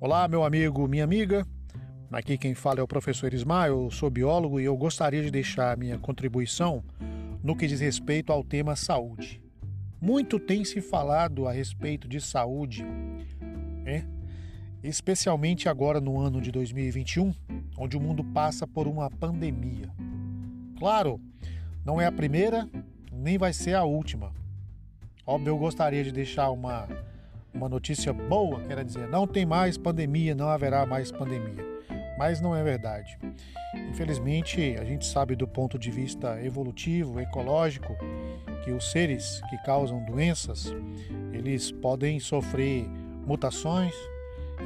Olá, 0.00 0.28
meu 0.28 0.44
amigo, 0.44 0.86
minha 0.86 1.02
amiga. 1.02 1.44
Aqui 2.12 2.38
quem 2.38 2.54
fala 2.54 2.78
é 2.78 2.82
o 2.84 2.86
professor 2.86 3.34
Ismael, 3.34 3.82
eu 3.82 3.90
sou 3.90 4.08
biólogo 4.08 4.60
e 4.60 4.64
eu 4.64 4.76
gostaria 4.76 5.20
de 5.24 5.28
deixar 5.28 5.76
minha 5.76 5.98
contribuição 5.98 6.84
no 7.42 7.56
que 7.56 7.66
diz 7.66 7.80
respeito 7.80 8.32
ao 8.32 8.44
tema 8.44 8.76
saúde. 8.76 9.42
Muito 10.00 10.38
tem 10.38 10.64
se 10.64 10.80
falado 10.80 11.48
a 11.48 11.52
respeito 11.52 12.06
de 12.06 12.20
saúde, 12.20 12.84
né? 13.82 14.06
especialmente 14.84 15.68
agora 15.68 16.00
no 16.00 16.20
ano 16.20 16.40
de 16.40 16.52
2021, 16.52 17.34
onde 17.76 17.96
o 17.96 18.00
mundo 18.00 18.22
passa 18.22 18.68
por 18.68 18.86
uma 18.86 19.10
pandemia. 19.10 19.92
Claro, 20.78 21.20
não 21.84 22.00
é 22.00 22.06
a 22.06 22.12
primeira, 22.12 22.70
nem 23.12 23.36
vai 23.36 23.52
ser 23.52 23.74
a 23.74 23.82
última. 23.82 24.32
Óbvio, 25.26 25.50
eu 25.50 25.58
gostaria 25.58 26.04
de 26.04 26.12
deixar 26.12 26.50
uma 26.50 26.86
uma 27.58 27.68
notícia 27.68 28.12
boa, 28.12 28.60
quer 28.60 28.84
dizer, 28.84 29.08
não 29.08 29.26
tem 29.26 29.44
mais 29.44 29.76
pandemia, 29.76 30.32
não 30.32 30.48
haverá 30.48 30.86
mais 30.86 31.10
pandemia. 31.10 31.66
Mas 32.16 32.40
não 32.40 32.54
é 32.54 32.62
verdade. 32.62 33.18
Infelizmente, 33.90 34.76
a 34.80 34.84
gente 34.84 35.04
sabe 35.04 35.34
do 35.34 35.46
ponto 35.46 35.76
de 35.76 35.90
vista 35.90 36.40
evolutivo, 36.40 37.20
ecológico, 37.20 37.96
que 38.64 38.70
os 38.70 38.92
seres 38.92 39.40
que 39.50 39.58
causam 39.64 40.04
doenças, 40.04 40.72
eles 41.32 41.72
podem 41.72 42.20
sofrer 42.20 42.88
mutações. 43.26 43.94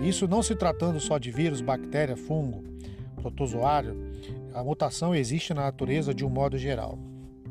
Isso 0.02 0.28
não 0.28 0.42
se 0.42 0.54
tratando 0.54 1.00
só 1.00 1.16
de 1.16 1.30
vírus, 1.30 1.62
bactéria, 1.62 2.16
fungo, 2.16 2.62
protozoário, 3.16 3.96
a 4.52 4.62
mutação 4.62 5.14
existe 5.14 5.54
na 5.54 5.62
natureza 5.62 6.12
de 6.12 6.26
um 6.26 6.28
modo 6.28 6.58
geral. 6.58 6.98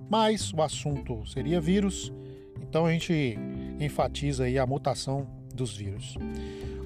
Mas 0.07 0.53
o 0.53 0.61
assunto 0.61 1.25
seria 1.25 1.59
vírus, 1.59 2.13
então 2.61 2.85
a 2.85 2.91
gente 2.91 3.37
enfatiza 3.85 4.45
aí 4.45 4.57
a 4.57 4.65
mutação 4.65 5.27
dos 5.53 5.75
vírus. 5.75 6.17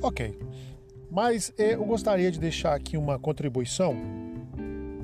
Ok, 0.02 0.38
mas 1.10 1.54
eh, 1.58 1.76
eu 1.76 1.86
gostaria 1.86 2.32
de 2.32 2.40
deixar 2.40 2.74
aqui 2.74 2.98
uma 2.98 3.18
contribuição 3.18 3.96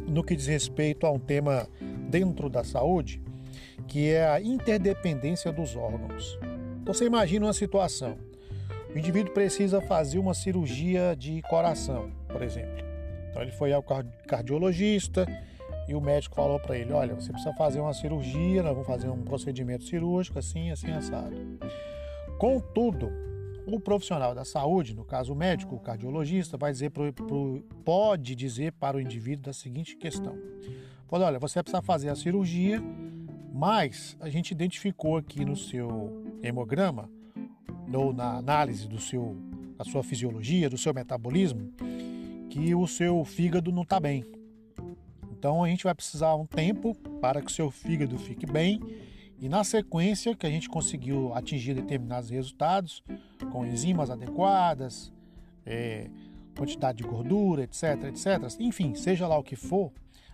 no 0.07 0.23
que 0.23 0.35
diz 0.35 0.47
respeito 0.47 1.05
a 1.05 1.11
um 1.11 1.19
tema 1.19 1.67
dentro 2.09 2.49
da 2.49 2.63
saúde, 2.63 3.21
que 3.88 4.09
é 4.09 4.27
a 4.27 4.41
interdependência 4.41 5.51
dos 5.51 5.75
órgãos. 5.75 6.38
Então 6.81 6.93
você 6.93 7.05
imagina 7.05 7.45
uma 7.45 7.53
situação: 7.53 8.17
o 8.94 8.97
indivíduo 8.97 9.33
precisa 9.33 9.81
fazer 9.81 10.19
uma 10.19 10.33
cirurgia 10.33 11.16
de 11.17 11.41
coração, 11.44 12.11
por 12.27 12.41
exemplo. 12.41 12.83
Então 13.29 13.41
ele 13.41 13.51
foi 13.51 13.71
ao 13.71 13.81
cardiologista 14.27 15.25
e 15.92 15.95
o 15.95 16.00
médico 16.00 16.36
falou 16.36 16.58
para 16.58 16.78
ele: 16.78 16.94
Olha, 16.94 17.14
você 17.14 17.31
precisa 17.31 17.53
fazer 17.53 17.81
uma 17.81 17.94
cirurgia, 17.94 18.64
nós 18.64 18.72
vamos 18.72 18.88
fazer 18.88 19.09
um 19.09 19.22
procedimento 19.23 19.84
cirúrgico 19.84 20.39
assim, 20.39 20.72
assim, 20.72 20.89
assado. 20.92 21.36
Contudo, 22.39 23.11
o 23.67 23.78
profissional 23.80 24.34
da 24.34 24.45
saúde, 24.45 24.95
no 24.95 25.03
caso 25.03 25.34
o 25.34 25.36
médico, 25.36 25.75
o 25.75 25.80
cardiologista, 25.80 26.58
vai 26.58 26.72
dizer 26.72 26.92
pro, 26.92 27.12
pro, 27.12 27.62
pode 27.84 28.36
dizer 28.36 28.72
para 28.73 28.95
o 28.95 29.02
indivíduo 29.02 29.44
da 29.44 29.53
seguinte 29.53 29.97
questão: 29.97 30.38
Pode, 31.09 31.25
olha, 31.25 31.38
você 31.38 31.62
precisa 31.62 31.81
fazer 31.81 32.08
a 32.08 32.16
cirurgia, 32.16 32.81
mas 33.53 34.16
a 34.22 34.30
gente 34.30 34.52
identificou 34.52 35.17
aqui 35.17 35.44
no 35.44 35.58
seu 35.58 36.23
hemograma 36.42 37.09
ou 37.94 38.14
na 38.14 38.38
análise 38.38 38.88
do 38.88 38.97
seu, 38.97 39.36
da 39.78 39.84
sua 39.84 40.02
fisiologia, 40.02 40.69
do 40.69 40.78
seu 40.78 40.94
metabolismo, 40.94 41.69
que 42.50 42.73
o 42.73 42.88
seu 42.88 43.25
fígado 43.25 43.73
não 43.73 43.84
está 43.84 44.00
bem. 44.00 44.23
Então 45.42 45.64
a 45.64 45.67
gente 45.67 45.86
vai 45.86 45.95
precisar 45.95 46.36
um 46.36 46.45
tempo 46.45 46.94
para 47.20 47.42
que 47.42 47.47
o 47.47 47.52
seu 47.52 47.72
fígado 47.72 48.16
fique 48.20 48.45
bem 48.45 48.80
e 49.39 49.50
na 49.50 49.64
sequência 49.64 50.36
que 50.36 50.45
a 50.45 50.50
gente 50.52 50.70
conseguiu 50.70 51.34
atingir 51.34 51.73
determinados 51.73 52.30
resultados 52.30 53.03
com 53.52 53.66
enzimas 53.66 54.12
adequadas, 54.12 55.12
é, 55.66 56.12
quantidade 56.56 57.00
de 57.00 57.03
gordura, 57.03 57.64
etc, 57.64 58.03
etc. 58.03 58.56
Enfim, 58.59 58.94
seja 58.94 59.28
lá 59.28 59.35
o 59.35 59.41
que 59.41 59.56
for, 59.56 59.91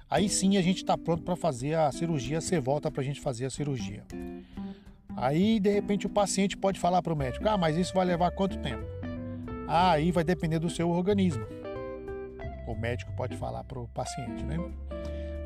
aí 0.10 0.28
sim 0.28 0.58
a 0.58 0.62
gente 0.62 0.80
está 0.80 0.98
pronto 0.98 1.24
para 1.24 1.38
fazer 1.38 1.76
a 1.76 1.90
cirurgia. 1.90 2.42
Você 2.42 2.60
volta 2.60 2.92
para 2.92 3.02
a 3.02 3.06
gente 3.06 3.22
fazer 3.22 3.46
a 3.46 3.50
cirurgia. 3.50 4.04
Aí 5.16 5.58
de 5.58 5.72
repente 5.72 6.06
o 6.06 6.10
paciente 6.10 6.58
pode 6.58 6.82
falar 6.82 7.02
para 7.02 7.14
o 7.14 7.16
médico: 7.16 7.48
Ah, 7.48 7.58
mas 7.58 7.78
isso 7.78 7.94
vai 7.94 8.06
levar 8.06 8.32
quanto 8.32 8.58
tempo? 8.58 8.84
Ah, 9.70 9.92
aí 9.92 10.12
vai 10.12 10.26
depender 10.26 10.60
do 10.60 10.70
seu 10.70 10.90
organismo. 10.90 11.46
O 12.68 12.76
médico 12.76 13.14
pode 13.16 13.38
falar 13.38 13.64
para 13.64 13.80
o 13.80 13.88
paciente, 13.88 14.44
né? 14.44 14.58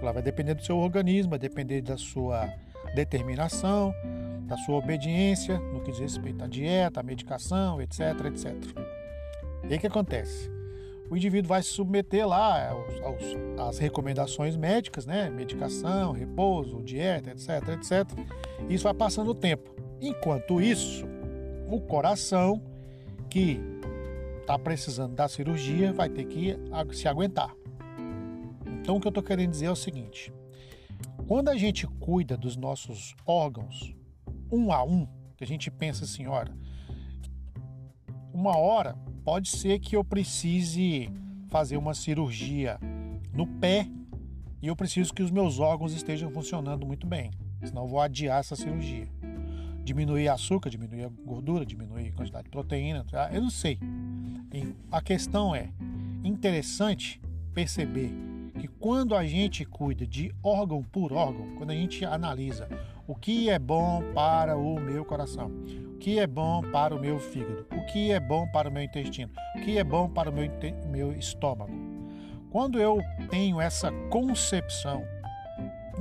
Vai 0.02 0.22
depender 0.22 0.54
do 0.54 0.64
seu 0.64 0.78
organismo, 0.78 1.32
vai 1.32 1.40
depender 1.40 1.82
da 1.82 1.98
sua 1.98 2.52
determinação, 2.96 3.94
da 4.48 4.58
sua 4.58 4.76
obediência 4.76 5.60
no 5.60 5.82
que 5.82 5.92
diz 5.92 6.00
respeito 6.00 6.44
à 6.44 6.48
dieta, 6.48 7.00
à 7.00 7.04
medicação, 7.04 7.82
etc, 7.82 8.00
etc. 8.26 8.54
E 9.64 9.74
aí 9.74 9.78
o 9.78 9.80
que 9.80 9.88
acontece? 9.88 10.50
O 11.10 11.18
indivíduo 11.18 11.50
vai 11.50 11.62
se 11.62 11.70
submeter 11.70 12.26
lá 12.26 12.70
aos, 12.70 13.02
aos, 13.02 13.68
às 13.68 13.78
recomendações 13.80 14.56
médicas, 14.56 15.06
né? 15.06 15.30
Medicação, 15.30 16.14
repouso, 16.14 16.82
dieta, 16.82 17.32
etc, 17.32 17.68
etc. 17.74 18.18
Isso 18.70 18.86
vai 18.86 18.94
passando 18.94 19.32
o 19.32 19.36
tempo. 19.36 19.76
Enquanto 20.00 20.62
isso, 20.62 21.06
o 21.70 21.82
coração 21.82 22.62
que 23.30 23.60
está 24.40 24.58
precisando 24.58 25.14
da 25.14 25.28
cirurgia 25.28 25.94
vai 25.94 26.10
ter 26.10 26.26
que 26.26 26.58
se 26.94 27.08
aguentar. 27.08 27.56
Então, 28.81 28.97
o 28.97 29.00
que 29.00 29.08
eu 29.08 29.09
estou 29.09 29.24
querendo 29.24 29.52
dizer 29.52 29.68
é 29.68 29.72
o 29.72 29.75
seguinte: 29.75 30.34
quando 31.28 31.50
a 31.50 31.56
gente 31.56 31.88
cuida 31.88 32.36
dos 32.36 32.58
nossos 32.58 33.16
órgãos 33.25 33.96
um 34.52 34.74
a 34.74 34.84
um, 34.84 35.08
que 35.38 35.44
a 35.44 35.47
gente 35.47 35.72
pensa 35.72 36.03
assim, 36.03 36.28
olha, 36.28 36.53
uma 38.34 38.58
hora 38.58 38.96
pode 39.24 39.50
ser 39.50 39.80
que 39.80 39.96
eu 39.96 40.03
precise 40.03 41.09
fazer 41.47 41.78
uma 41.78 41.94
cirurgia 41.94 42.78
no 43.34 43.47
pé 43.47 43.88
e 44.62 44.68
eu 44.68 44.75
preciso 44.75 45.14
que 45.14 45.24
os 45.24 45.31
meus 45.31 45.59
órgãos 45.59 45.94
estejam 45.94 46.30
funcionando 46.31 46.86
muito 46.86 47.08
bem, 47.08 47.31
senão 47.64 47.84
eu 47.84 47.88
vou 47.88 48.02
adiar 48.02 48.40
essa 48.40 48.56
cirurgia. 48.56 49.08
Diminuir 49.84 50.28
açúcar, 50.28 50.70
diminuir 50.70 51.06
a 51.06 51.09
gordura, 51.09 51.66
diminuir 51.66 52.09
a 52.09 52.14
quantidade 52.14 52.46
de 52.46 52.50
proteína, 52.50 53.06
tá? 53.06 53.30
eu 53.31 53.41
não 53.41 53.50
sei. 53.50 53.80
A 54.91 55.02
questão 55.02 55.56
é 55.56 55.70
interessante 56.24 57.22
perceber 57.53 58.31
que 58.62 58.68
quando 58.68 59.16
a 59.16 59.26
gente 59.26 59.66
cuida 59.66 60.06
de 60.06 60.32
órgão 60.44 60.84
por 60.84 61.12
órgão, 61.12 61.56
quando 61.56 61.72
a 61.72 61.74
gente 61.74 62.06
analisa 62.06 62.70
o 63.08 63.16
que 63.16 63.50
é 63.50 63.58
bom 63.58 64.04
para 64.14 64.56
o 64.56 64.80
meu 64.80 65.04
coração, 65.04 65.52
o 65.96 65.98
que 65.98 66.20
é 66.20 66.28
bom 66.28 66.62
para 66.72 66.96
o 66.96 67.00
meu 67.00 67.18
fígado, 67.18 67.66
o 67.72 67.84
que 67.88 68.12
é 68.12 68.20
bom 68.20 68.48
para 68.52 68.70
o 68.70 68.72
meu 68.72 68.84
intestino, 68.84 69.32
o 69.56 69.62
que 69.62 69.80
é 69.80 69.84
bom 69.84 70.08
para 70.08 70.30
o 70.30 70.34
meu, 70.34 70.48
meu 70.92 71.12
estômago. 71.12 71.74
Quando 72.52 72.80
eu 72.80 73.02
tenho 73.32 73.60
essa 73.60 73.92
concepção 74.12 75.04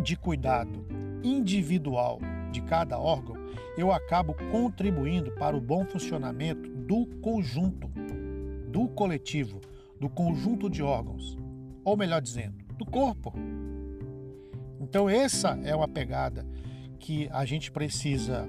de 0.02 0.14
cuidado 0.14 0.86
individual 1.24 2.20
de 2.52 2.60
cada 2.60 2.98
órgão, 2.98 3.36
eu 3.78 3.90
acabo 3.90 4.34
contribuindo 4.52 5.30
para 5.30 5.56
o 5.56 5.62
bom 5.62 5.86
funcionamento 5.86 6.68
do 6.68 7.06
conjunto, 7.22 7.88
do 8.68 8.86
coletivo, 8.88 9.62
do 9.98 10.10
conjunto 10.10 10.68
de 10.68 10.82
órgãos 10.82 11.39
ou 11.84 11.96
melhor 11.96 12.20
dizendo, 12.20 12.56
do 12.76 12.84
corpo. 12.84 13.32
Então, 14.80 15.08
essa 15.08 15.58
é 15.62 15.74
uma 15.74 15.88
pegada 15.88 16.46
que 16.98 17.28
a 17.32 17.44
gente 17.44 17.70
precisa 17.70 18.48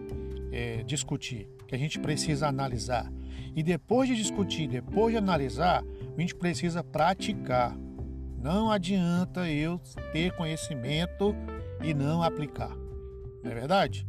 é, 0.51 0.83
discutir, 0.83 1.49
que 1.67 1.75
a 1.75 1.77
gente 1.77 1.99
precisa 1.99 2.47
analisar. 2.47 3.11
E 3.55 3.61
depois 3.61 4.07
de 4.07 4.15
discutir, 4.15 4.67
depois 4.67 5.13
de 5.13 5.17
analisar, 5.17 5.83
a 6.17 6.21
gente 6.21 6.35
precisa 6.35 6.83
praticar. 6.83 7.77
Não 8.37 8.71
adianta 8.71 9.49
eu 9.49 9.79
ter 10.11 10.35
conhecimento 10.35 11.35
e 11.83 11.93
não 11.93 12.23
aplicar. 12.23 12.75
Não 13.43 13.51
é 13.51 13.53
verdade? 13.53 14.05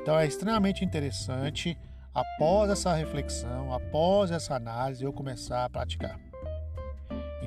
Então 0.00 0.18
é 0.18 0.26
extremamente 0.26 0.84
interessante, 0.84 1.76
após 2.14 2.70
essa 2.70 2.94
reflexão, 2.94 3.72
após 3.72 4.30
essa 4.30 4.54
análise, 4.54 5.04
eu 5.04 5.12
começar 5.12 5.64
a 5.64 5.70
praticar. 5.70 6.18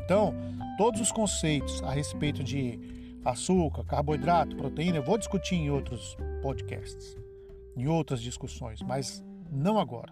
Então, 0.09 0.33
todos 0.75 0.99
os 0.99 1.11
conceitos 1.11 1.83
a 1.83 1.91
respeito 1.91 2.43
de 2.43 2.79
açúcar, 3.23 3.83
carboidrato, 3.83 4.57
proteína, 4.57 4.97
eu 4.97 5.03
vou 5.03 5.19
discutir 5.19 5.53
em 5.53 5.69
outros 5.69 6.17
podcasts, 6.41 7.15
em 7.77 7.85
outras 7.85 8.19
discussões, 8.19 8.81
mas 8.81 9.23
não 9.51 9.77
agora. 9.77 10.11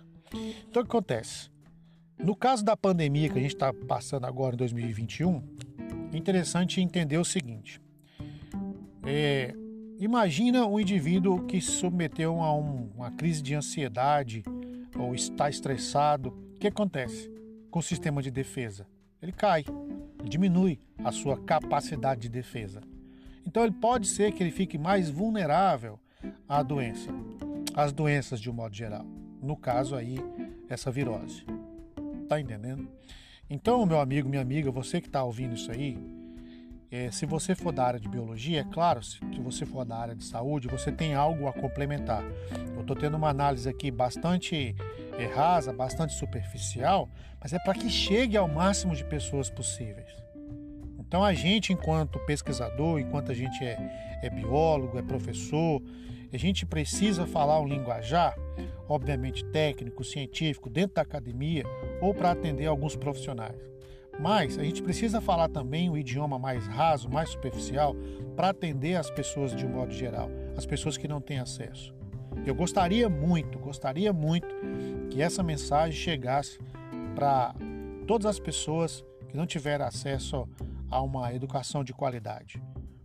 Então, 0.69 0.83
o 0.83 0.85
que 0.85 0.91
acontece? 0.91 1.49
No 2.15 2.35
caso 2.35 2.63
da 2.63 2.77
pandemia 2.77 3.27
que 3.27 3.39
a 3.39 3.41
gente 3.41 3.55
está 3.55 3.73
passando 3.73 4.27
agora 4.27 4.53
em 4.53 4.57
2021, 4.59 5.41
é 6.13 6.17
interessante 6.17 6.79
entender 6.79 7.17
o 7.17 7.25
seguinte: 7.25 7.81
é, 9.03 9.51
imagina 9.97 10.67
um 10.67 10.79
indivíduo 10.79 11.43
que 11.47 11.59
se 11.59 11.71
submeteu 11.71 12.39
a 12.39 12.55
um, 12.55 12.91
uma 12.95 13.09
crise 13.09 13.41
de 13.41 13.55
ansiedade 13.55 14.43
ou 14.95 15.15
está 15.15 15.49
estressado. 15.49 16.29
O 16.53 16.59
que 16.59 16.67
acontece 16.67 17.31
com 17.71 17.79
o 17.79 17.83
sistema 17.83 18.21
de 18.21 18.29
defesa? 18.29 18.85
Ele 19.21 19.31
cai 19.31 19.65
diminui 20.23 20.79
a 21.03 21.11
sua 21.11 21.37
capacidade 21.37 22.21
de 22.21 22.29
defesa. 22.29 22.81
Então 23.45 23.63
ele 23.63 23.73
pode 23.73 24.07
ser 24.07 24.33
que 24.33 24.43
ele 24.43 24.51
fique 24.51 24.77
mais 24.77 25.09
vulnerável 25.09 25.99
à 26.47 26.61
doença, 26.61 27.09
às 27.73 27.93
doenças 27.93 28.39
de 28.41 28.49
um 28.49 28.53
modo 28.53 28.75
geral. 28.75 29.05
No 29.41 29.55
caso 29.55 29.95
aí, 29.95 30.19
essa 30.67 30.91
virose. 30.91 31.45
Tá 32.27 32.39
entendendo? 32.39 32.89
Então, 33.49 33.85
meu 33.85 33.99
amigo, 33.99 34.27
minha 34.27 34.41
amiga, 34.41 34.69
você 34.69 34.99
que 34.99 35.07
está 35.07 35.23
ouvindo 35.23 35.55
isso 35.55 35.71
aí, 35.71 35.97
é, 36.89 37.11
se 37.11 37.25
você 37.25 37.53
for 37.53 37.73
da 37.73 37.83
área 37.83 37.99
de 37.99 38.07
biologia, 38.07 38.61
é 38.61 38.63
claro, 38.63 39.03
se, 39.03 39.19
você 39.39 39.65
for 39.65 39.83
da 39.83 39.97
área 39.97 40.15
de 40.15 40.23
saúde, 40.23 40.67
você 40.67 40.91
tem 40.91 41.13
algo 41.13 41.47
a 41.47 41.53
complementar. 41.53 42.23
Eu 42.75 42.81
estou 42.81 42.95
tendo 42.95 43.17
uma 43.17 43.29
análise 43.29 43.67
aqui 43.67 43.91
bastante 43.91 44.75
é, 45.17 45.25
rasa, 45.25 45.73
bastante 45.73 46.13
superficial, 46.13 47.09
mas 47.41 47.51
é 47.51 47.59
para 47.59 47.73
que 47.73 47.89
chegue 47.89 48.37
ao 48.37 48.47
máximo 48.47 48.95
de 48.95 49.03
pessoas 49.03 49.49
possíveis. 49.49 50.09
Então 50.97 51.23
a 51.23 51.33
gente, 51.33 51.73
enquanto 51.73 52.19
pesquisador, 52.19 52.99
enquanto 52.99 53.31
a 53.31 53.35
gente 53.35 53.63
é, 53.63 54.19
é 54.23 54.29
biólogo, 54.29 54.97
é 54.97 55.01
professor, 55.01 55.81
a 56.31 56.37
gente 56.37 56.65
precisa 56.65 57.25
falar 57.25 57.59
um 57.59 57.67
linguajar, 57.67 58.35
obviamente 58.87 59.43
técnico, 59.45 60.03
científico, 60.03 60.69
dentro 60.69 60.95
da 60.95 61.01
academia 61.01 61.63
ou 62.01 62.13
para 62.13 62.31
atender 62.31 62.65
alguns 62.65 62.95
profissionais. 62.95 63.55
Mas 64.19 64.57
a 64.57 64.63
gente 64.63 64.81
precisa 64.81 65.21
falar 65.21 65.49
também 65.49 65.89
o 65.89 65.97
idioma 65.97 66.39
mais 66.39 66.65
raso, 66.67 67.09
mais 67.09 67.29
superficial, 67.29 67.95
para 68.35 68.49
atender 68.49 68.95
as 68.95 69.09
pessoas 69.09 69.55
de 69.55 69.65
um 69.65 69.69
modo 69.69 69.93
geral, 69.93 70.29
as 70.55 70.65
pessoas 70.65 70.97
que 70.97 71.07
não 71.07 71.21
têm 71.21 71.39
acesso. 71.39 71.93
Eu 72.45 72.55
gostaria 72.55 73.09
muito, 73.09 73.59
gostaria 73.59 74.11
muito 74.13 74.47
que 75.09 75.21
essa 75.21 75.43
mensagem 75.43 75.99
chegasse 75.99 76.59
para 77.15 77.53
todas 78.05 78.25
as 78.25 78.39
pessoas 78.39 79.03
que 79.27 79.35
não 79.35 79.45
tiveram 79.45 79.85
acesso 79.85 80.47
a 80.89 81.01
uma 81.01 81.33
educação 81.33 81.83
de 81.83 81.93
qualidade. 81.93 82.61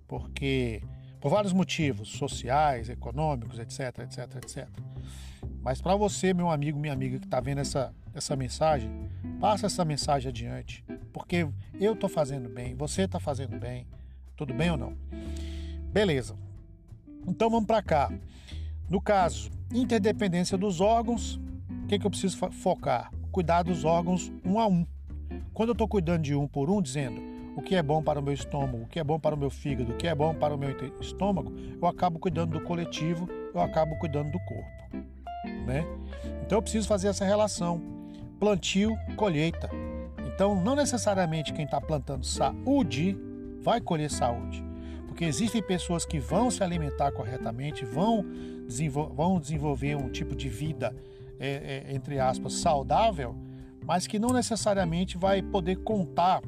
Porque, 0.06 0.82
por 1.20 1.30
vários 1.30 1.52
motivos, 1.52 2.10
sociais, 2.10 2.88
econômicos, 2.88 3.58
etc, 3.58 4.00
etc, 4.00 4.36
etc. 4.36 4.68
Mas 5.62 5.80
para 5.80 5.96
você, 5.96 6.34
meu 6.34 6.50
amigo, 6.50 6.78
minha 6.78 6.92
amiga 6.92 7.18
que 7.18 7.24
está 7.24 7.40
vendo 7.40 7.60
essa, 7.60 7.94
essa 8.14 8.36
mensagem, 8.36 8.90
passa 9.40 9.66
essa 9.66 9.84
mensagem 9.84 10.28
adiante. 10.28 10.84
Porque 11.12 11.46
eu 11.78 11.92
estou 11.92 12.08
fazendo 12.08 12.48
bem, 12.48 12.74
você 12.74 13.02
está 13.02 13.20
fazendo 13.20 13.58
bem. 13.58 13.86
Tudo 14.36 14.54
bem 14.54 14.70
ou 14.70 14.76
não? 14.76 14.96
Beleza. 15.92 16.36
Então 17.26 17.50
vamos 17.50 17.66
para 17.66 17.82
cá. 17.82 18.10
No 18.88 19.00
caso, 19.00 19.50
interdependência 19.72 20.56
dos 20.56 20.80
órgãos, 20.80 21.40
o 21.84 21.86
que, 21.86 21.98
que 21.98 22.06
eu 22.06 22.10
preciso 22.10 22.36
focar? 22.50 23.12
Cuidar 23.30 23.62
dos 23.62 23.84
órgãos 23.84 24.32
um 24.44 24.58
a 24.58 24.66
um. 24.66 24.86
Quando 25.52 25.70
eu 25.70 25.72
estou 25.72 25.88
cuidando 25.88 26.22
de 26.22 26.34
um 26.34 26.48
por 26.48 26.70
um, 26.70 26.80
dizendo 26.80 27.20
o 27.56 27.62
que 27.62 27.74
é 27.74 27.82
bom 27.82 28.02
para 28.02 28.18
o 28.18 28.22
meu 28.22 28.32
estômago, 28.32 28.84
o 28.84 28.86
que 28.86 28.98
é 28.98 29.04
bom 29.04 29.18
para 29.18 29.34
o 29.34 29.38
meu 29.38 29.50
fígado, 29.50 29.92
o 29.92 29.96
que 29.96 30.06
é 30.06 30.14
bom 30.14 30.34
para 30.34 30.54
o 30.54 30.58
meu 30.58 30.70
estômago, 31.00 31.52
eu 31.80 31.86
acabo 31.86 32.18
cuidando 32.18 32.58
do 32.58 32.64
coletivo, 32.64 33.28
eu 33.54 33.60
acabo 33.60 33.96
cuidando 33.98 34.30
do 34.30 34.38
corpo. 34.40 35.06
Né? 35.66 35.84
Então 36.44 36.58
eu 36.58 36.62
preciso 36.62 36.88
fazer 36.88 37.08
essa 37.08 37.24
relação. 37.24 37.80
Plantio, 38.40 38.96
colheita. 39.16 39.70
Então, 40.34 40.54
não 40.54 40.74
necessariamente 40.74 41.52
quem 41.52 41.64
está 41.64 41.80
plantando 41.80 42.24
saúde 42.24 43.16
vai 43.60 43.80
colher 43.80 44.10
saúde, 44.10 44.64
porque 45.06 45.24
existem 45.24 45.62
pessoas 45.62 46.04
que 46.04 46.18
vão 46.18 46.50
se 46.50 46.62
alimentar 46.62 47.12
corretamente, 47.12 47.84
vão, 47.84 48.24
desenvol 48.66 49.12
vão 49.14 49.38
desenvolver 49.38 49.94
um 49.94 50.08
tipo 50.08 50.34
de 50.34 50.48
vida, 50.48 50.94
é, 51.38 51.84
é, 51.88 51.94
entre 51.94 52.18
aspas, 52.18 52.54
saudável, 52.54 53.36
mas 53.84 54.06
que 54.06 54.18
não 54.18 54.30
necessariamente 54.30 55.18
vai 55.18 55.42
poder 55.42 55.76
contar 55.76 56.42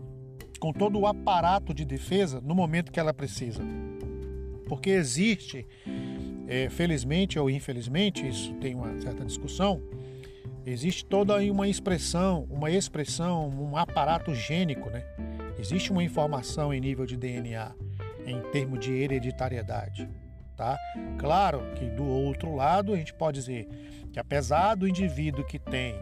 com 0.59 0.73
todo 0.73 0.99
o 0.99 1.07
aparato 1.07 1.75
de 1.75 1.85
defesa 1.85 2.41
no 2.41 2.55
momento 2.55 2.91
que 2.91 2.99
ela 2.99 3.13
precisa. 3.13 3.61
Porque 4.67 4.91
existe, 4.91 5.67
é, 6.49 6.71
felizmente 6.71 7.39
ou 7.39 7.51
infelizmente, 7.51 8.27
isso 8.27 8.55
tem 8.55 8.75
uma 8.75 8.99
certa 8.99 9.25
discussão, 9.25 9.83
Existe 10.67 11.05
toda 11.05 11.37
uma 11.39 11.69
expressão, 11.69 12.47
uma 12.49 12.71
expressão, 12.71 13.49
um 13.49 13.77
aparato 13.77 14.35
gênico, 14.35 14.89
né? 14.89 15.05
Existe 15.59 15.93
uma 15.93 16.03
informação 16.03 16.73
em 16.73 16.81
nível 16.81 17.05
de 17.05 17.17
DNA, 17.17 17.73
em 18.27 18.41
termos 18.51 18.81
de 18.81 18.93
hereditariedade, 18.93 20.09
tá? 20.57 20.79
Claro 21.19 21.61
que 21.75 21.85
do 21.85 22.05
outro 22.05 22.55
lado 22.55 22.95
a 22.95 22.97
gente 22.97 23.13
pode 23.13 23.41
dizer 23.41 23.69
que 24.11 24.19
apesar 24.19 24.75
do 24.75 24.89
indivíduo 24.89 25.45
que 25.45 25.59
tem 25.59 25.95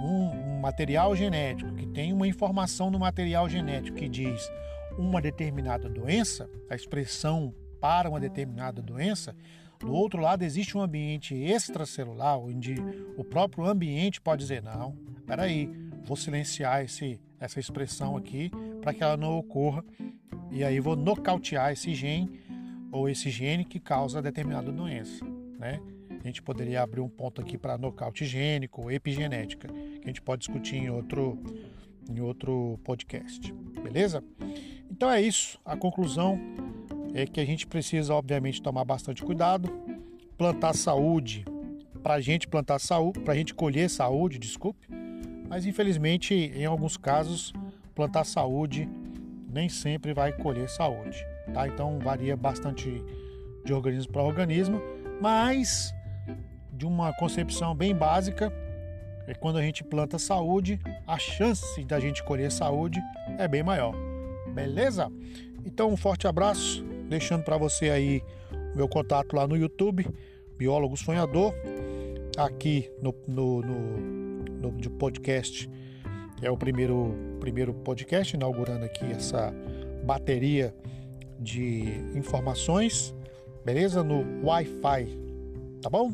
um, 0.00 0.30
um 0.30 0.60
material 0.60 1.16
genético, 1.16 1.74
que 1.74 1.86
tem 1.86 2.12
uma 2.12 2.28
informação 2.28 2.90
no 2.90 3.00
material 3.00 3.48
genético 3.48 3.96
que 3.96 4.08
diz 4.08 4.48
uma 4.96 5.20
determinada 5.20 5.88
doença, 5.88 6.48
a 6.70 6.74
expressão 6.74 7.52
para 7.80 8.08
uma 8.08 8.20
determinada 8.20 8.80
doença, 8.80 9.34
do 9.78 9.92
outro 9.92 10.20
lado, 10.20 10.42
existe 10.42 10.76
um 10.76 10.80
ambiente 10.80 11.34
extracelular, 11.34 12.38
onde 12.38 12.74
o 13.16 13.24
próprio 13.24 13.64
ambiente 13.64 14.20
pode 14.20 14.42
dizer: 14.42 14.62
não, 14.62 14.96
peraí, 15.26 15.70
vou 16.04 16.16
silenciar 16.16 16.84
esse, 16.84 17.20
essa 17.38 17.60
expressão 17.60 18.16
aqui 18.16 18.50
para 18.80 18.92
que 18.92 19.02
ela 19.02 19.16
não 19.16 19.38
ocorra, 19.38 19.84
e 20.50 20.64
aí 20.64 20.80
vou 20.80 20.96
nocautear 20.96 21.72
esse 21.72 21.94
gene 21.94 22.40
ou 22.90 23.08
esse 23.08 23.30
gene 23.30 23.64
que 23.64 23.78
causa 23.78 24.22
determinada 24.22 24.72
doença. 24.72 25.24
Né? 25.58 25.80
A 26.20 26.26
gente 26.26 26.42
poderia 26.42 26.82
abrir 26.82 27.00
um 27.00 27.08
ponto 27.08 27.40
aqui 27.40 27.56
para 27.56 27.78
nocaute 27.78 28.24
gênico 28.24 28.82
ou 28.82 28.90
epigenética, 28.90 29.68
que 29.68 30.04
a 30.04 30.06
gente 30.06 30.22
pode 30.22 30.40
discutir 30.40 30.76
em 30.76 30.90
outro, 30.90 31.38
em 32.08 32.20
outro 32.20 32.78
podcast. 32.82 33.52
Beleza? 33.82 34.24
Então 34.90 35.10
é 35.10 35.20
isso. 35.20 35.60
A 35.64 35.76
conclusão 35.76 36.40
é 37.22 37.26
que 37.26 37.40
a 37.40 37.44
gente 37.44 37.66
precisa, 37.66 38.14
obviamente, 38.14 38.62
tomar 38.62 38.84
bastante 38.84 39.24
cuidado, 39.24 39.68
plantar 40.36 40.74
saúde, 40.74 41.44
para 42.02 42.14
a 42.14 42.20
gente 42.20 42.46
plantar 42.46 42.78
saúde, 42.78 43.18
para 43.20 43.32
a 43.32 43.36
gente 43.36 43.52
colher 43.54 43.90
saúde, 43.90 44.38
desculpe, 44.38 44.86
mas 45.48 45.66
infelizmente, 45.66 46.34
em 46.34 46.64
alguns 46.64 46.96
casos, 46.96 47.52
plantar 47.94 48.24
saúde 48.24 48.88
nem 49.50 49.68
sempre 49.68 50.14
vai 50.14 50.32
colher 50.32 50.68
saúde, 50.68 51.26
tá? 51.52 51.66
Então 51.66 51.98
varia 51.98 52.36
bastante 52.36 53.02
de 53.64 53.72
organismo 53.72 54.12
para 54.12 54.22
organismo, 54.22 54.80
mas 55.20 55.92
de 56.72 56.86
uma 56.86 57.12
concepção 57.14 57.74
bem 57.74 57.96
básica, 57.96 58.52
é 59.26 59.34
quando 59.34 59.58
a 59.58 59.62
gente 59.62 59.82
planta 59.82 60.18
saúde, 60.18 60.78
a 61.06 61.18
chance 61.18 61.84
da 61.84 61.98
gente 61.98 62.22
colher 62.22 62.52
saúde 62.52 63.02
é 63.38 63.48
bem 63.48 63.64
maior. 63.64 63.94
Beleza? 64.54 65.10
Então 65.64 65.90
um 65.90 65.96
forte 65.96 66.28
abraço 66.28 66.87
deixando 67.08 67.42
para 67.42 67.56
você 67.56 67.90
aí 67.90 68.22
o 68.72 68.76
meu 68.76 68.88
contato 68.88 69.34
lá 69.34 69.46
no 69.46 69.56
YouTube, 69.56 70.06
Biólogo 70.56 70.96
Sonhador, 70.96 71.54
aqui 72.36 72.90
no, 73.02 73.14
no, 73.26 73.62
no, 73.62 74.72
no 74.72 74.90
podcast. 74.90 75.68
É 76.42 76.50
o 76.50 76.56
primeiro, 76.56 77.14
primeiro 77.40 77.74
podcast, 77.74 78.36
inaugurando 78.36 78.84
aqui 78.84 79.04
essa 79.06 79.52
bateria 80.04 80.74
de 81.40 81.82
informações, 82.14 83.14
beleza? 83.64 84.04
No 84.04 84.46
Wi-Fi, 84.46 85.18
tá 85.82 85.90
bom? 85.90 86.12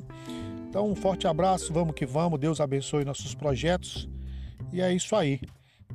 Então, 0.68 0.90
um 0.90 0.95
forte 0.95 1.26
abraço, 1.26 1.73
vamos 1.73 1.95
que 1.95 2.07
vamos, 2.07 2.40
Deus 2.40 2.61
abençoe 2.61 3.04
nossos 3.04 3.35
projetos 3.35 4.09
e 4.73 4.80
é 4.80 4.92
isso 4.92 5.14
aí. 5.14 5.40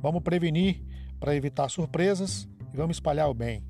Vamos 0.00 0.22
prevenir 0.22 0.82
para 1.18 1.36
evitar 1.36 1.68
surpresas 1.68 2.48
e 2.72 2.76
vamos 2.76 2.96
espalhar 2.96 3.28
o 3.28 3.34
bem. 3.34 3.69